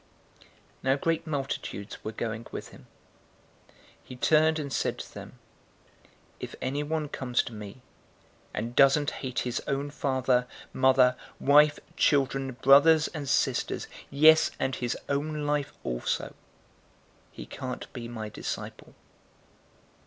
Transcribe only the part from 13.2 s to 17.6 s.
sisters, yes, and his own life also, he